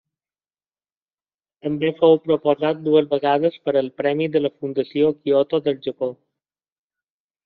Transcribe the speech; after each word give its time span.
També 1.65 1.91
fou 1.99 2.15
proposat 2.23 2.81
dues 2.87 3.11
vegades 3.11 3.59
per 3.67 3.75
al 3.81 3.91
Premi 4.03 4.29
de 4.37 4.41
la 4.45 4.53
fundació 4.55 5.11
Kyoto 5.19 5.61
del 5.69 5.79
Japó. 5.89 6.09